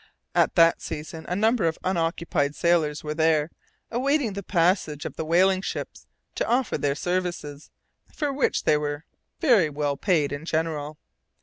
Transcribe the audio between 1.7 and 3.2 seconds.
unoccupied sailors were